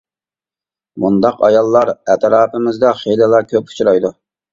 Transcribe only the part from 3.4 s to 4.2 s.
كۆپ ئۇچرايدۇ.